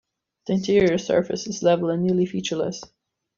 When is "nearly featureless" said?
2.01-2.81